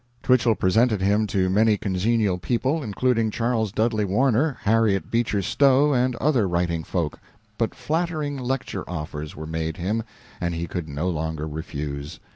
[0.23, 6.15] Twichell presented him to many congenial people, including Charles Dudley Warner, Harriet Beecher Stowe, and
[6.15, 7.19] other writing folk.
[7.59, 10.01] But flattering lecture offers were made him,
[10.41, 12.19] and he could no longer refuse.